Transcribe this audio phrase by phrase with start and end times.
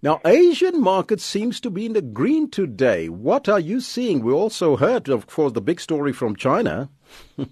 [0.00, 3.08] Now, Asian market seems to be in the green today.
[3.08, 4.22] What are you seeing?
[4.22, 6.90] We also heard, of course, the big story from China.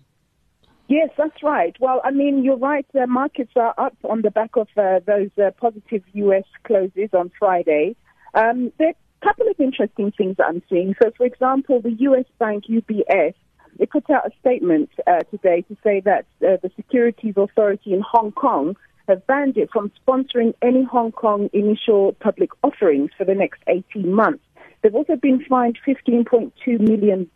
[0.88, 1.74] Yes, that's right.
[1.80, 2.87] Well, I mean, you're right.
[2.95, 6.45] The markets are up on the back of uh, those uh, positive U.S.
[6.62, 7.96] closes on Friday.
[8.35, 10.95] Um, there are a couple of interesting things I'm seeing.
[11.03, 12.27] So, for example, the U.S.
[12.39, 13.35] bank UBS,
[13.81, 18.01] it put out a statement uh, today to say that uh, the Securities Authority in
[18.01, 18.77] Hong Kong
[19.09, 24.12] have banned it from sponsoring any Hong Kong initial public offerings for the next 18
[24.12, 24.43] months.
[24.82, 27.31] They've also been fined $15.2 million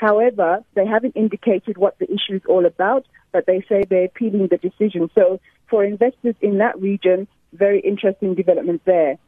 [0.00, 4.48] However, they haven't indicated what the issue is all about, but they say they're appealing
[4.48, 5.10] the decision.
[5.14, 9.18] So for investors in that region, very interesting development there.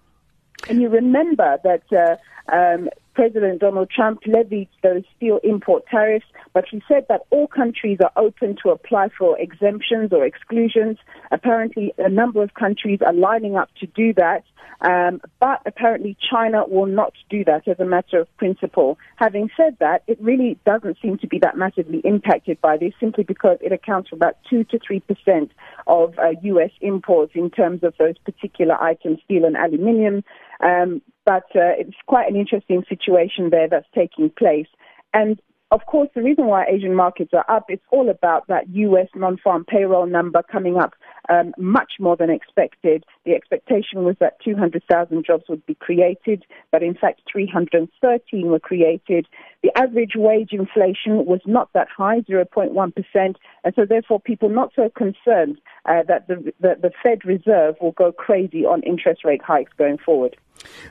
[0.71, 6.65] And you remember that uh, um, President Donald Trump levied those steel import tariffs, but
[6.71, 10.99] he said that all countries are open to apply for exemptions or exclusions.
[11.31, 14.45] Apparently, a number of countries are lining up to do that,
[14.81, 18.99] um, but apparently China will not do that as a matter of principle.
[19.17, 23.25] Having said that, it really doesn't seem to be that massively impacted by this, simply
[23.25, 25.53] because it accounts for about two to three percent
[25.87, 26.71] of uh, U.S.
[26.81, 30.25] imports in terms of those particular items, steel and aluminium.
[30.61, 34.67] Um, but uh, it's quite an interesting situation there that's taking place.
[35.15, 39.09] And of course, the reason why Asian markets are up, it's all about that U.S.
[39.15, 40.93] non-farm payroll number coming up
[41.29, 43.05] um, much more than expected.
[43.25, 49.27] The expectation was that 200,000 jobs would be created, but in fact 313 were created.
[49.63, 54.89] The average wage inflation was not that high, 0.1%, and so therefore people not so
[54.89, 59.73] concerned uh, that the, the, the Fed Reserve will go crazy on interest rate hikes
[59.79, 60.37] going forward.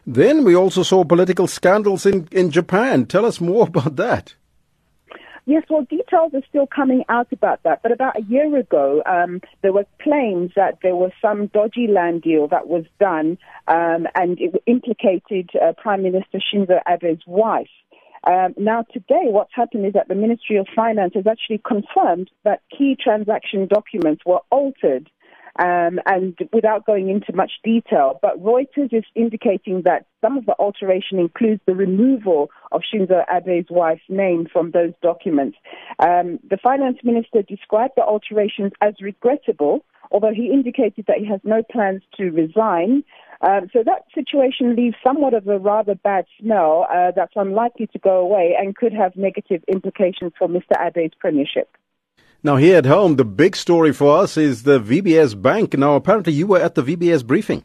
[0.06, 3.06] Then we also saw political scandals in, in Japan.
[3.06, 4.36] Tell us more about that.
[5.46, 7.82] Yes, well, details are still coming out about that.
[7.82, 12.22] But about a year ago, um, there were claims that there was some dodgy land
[12.22, 17.70] deal that was done, um, and it implicated uh, Prime Minister Shinzo Abe's wife.
[18.24, 22.62] Um, now, today, what's happened is that the Ministry of Finance has actually confirmed that
[22.76, 25.10] key transaction documents were altered
[25.60, 28.20] um, and without going into much detail.
[28.22, 33.66] But Reuters is indicating that some of the alteration includes the removal of Shinzo Abe's
[33.70, 35.58] wife's name from those documents.
[36.00, 41.40] Um, the finance minister described the alterations as regrettable, although he indicated that he has
[41.44, 43.04] no plans to resign.
[43.42, 48.00] Um, so that situation leaves somewhat of a rather bad smell uh, that's unlikely to
[48.00, 50.80] go away and could have negative implications for Mr.
[50.80, 51.76] Abe's premiership.
[52.44, 55.78] Now, here at home, the big story for us is the VBS Bank.
[55.78, 57.64] Now, apparently, you were at the VBS briefing.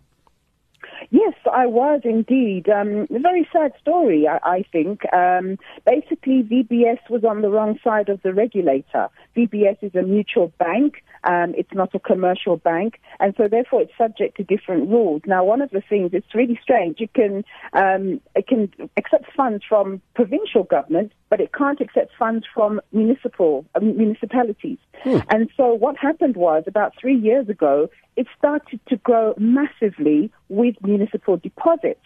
[1.56, 2.68] I was indeed.
[2.68, 5.00] Um, a very sad story, I, I think.
[5.14, 5.56] Um,
[5.86, 9.08] basically, VBS was on the wrong side of the regulator.
[9.34, 11.02] VBS is a mutual bank.
[11.24, 15.22] Um, it's not a commercial bank, and so therefore it's subject to different rules.
[15.26, 17.00] Now, one of the things it's really strange.
[17.00, 17.42] You can
[17.72, 23.64] um, it can accept funds from provincial government, but it can't accept funds from municipal
[23.74, 24.78] uh, municipalities.
[25.02, 25.18] Hmm.
[25.30, 30.76] And so what happened was about three years ago, it started to grow massively with
[30.82, 32.00] municipal deposits.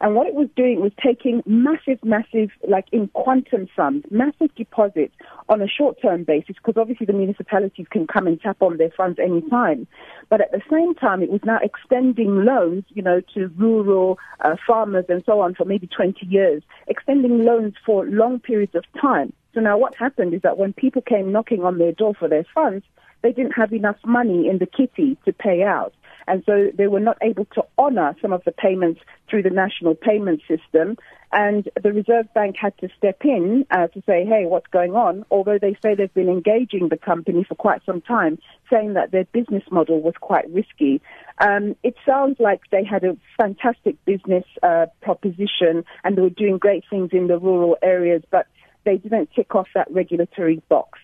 [0.00, 5.14] And what it was doing was taking massive, massive, like in quantum sums, massive deposits
[5.48, 9.18] on a short-term basis, because obviously the municipalities can come and tap on their funds
[9.18, 9.86] anytime.
[10.28, 14.56] But at the same time, it was now extending loans, you know, to rural uh,
[14.66, 19.32] farmers and so on for maybe 20 years, extending loans for long periods of time.
[19.54, 22.44] So now what happened is that when people came knocking on their door for their
[22.54, 22.84] funds,
[23.22, 25.94] they didn't have enough money in the kitty to pay out.
[26.26, 29.94] And so they were not able to honor some of the payments through the national
[29.94, 30.96] payment system.
[31.32, 35.24] And the Reserve Bank had to step in uh, to say, hey, what's going on?
[35.30, 38.38] Although they say they've been engaging the company for quite some time,
[38.70, 41.02] saying that their business model was quite risky.
[41.38, 46.58] Um, it sounds like they had a fantastic business uh, proposition and they were doing
[46.58, 48.46] great things in the rural areas, but
[48.84, 51.00] they didn't tick off that regulatory box.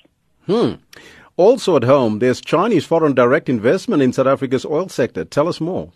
[0.50, 0.74] Hmm.
[1.36, 5.24] Also at home, there's Chinese foreign direct investment in South Africa's oil sector.
[5.24, 5.92] Tell us more.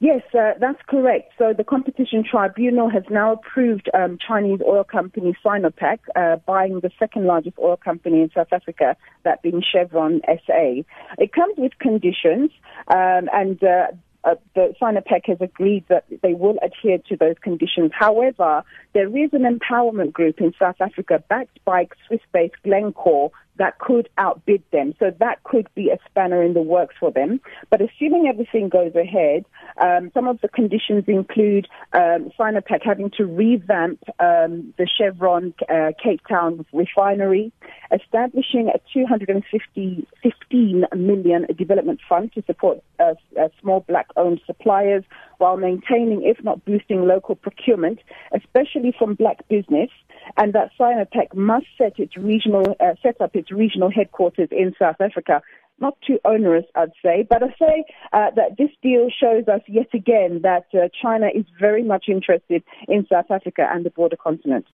[0.00, 1.32] Yes, uh, that's correct.
[1.38, 6.90] So the Competition Tribunal has now approved um, Chinese oil company Sinopec uh, buying the
[6.98, 10.82] second largest oil company in South Africa, that being Chevron SA.
[11.18, 12.50] It comes with conditions,
[12.88, 13.86] um, and uh,
[14.24, 17.90] uh, the Sinopec has agreed that they will adhere to those conditions.
[17.94, 24.08] However, there is an empowerment group in South Africa backed by Swiss-based Glencore that could
[24.16, 24.94] outbid them.
[24.98, 27.40] So that could be a spanner in the works for them.
[27.70, 29.44] But assuming everything goes ahead,
[29.76, 35.92] um, some of the conditions include um, Sinopec having to revamp um, the Chevron uh,
[36.02, 37.52] Cape Town refinery.
[37.92, 45.04] Establishing a 250 15 million development fund to support uh, uh, small black-owned suppliers
[45.38, 47.98] while maintaining, if not boosting, local procurement,
[48.34, 49.90] especially from black business,
[50.36, 55.00] and that Sinopec must set its regional uh, set up its regional headquarters in South
[55.00, 55.42] Africa
[55.82, 57.26] not too onerous, I'd say.
[57.28, 61.44] But I say uh, that this deal shows us yet again that uh, China is
[61.58, 64.66] very much interested in South Africa and the border continent.